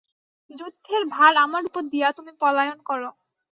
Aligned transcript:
যুদ্ধের 0.51 1.03
ভার 1.07 1.33
আমার 1.37 1.61
উপর 1.65 1.83
দিয়া 1.91 2.09
তুমি 2.17 2.31
পলায়ন 2.41 2.79
করো। 2.85 3.09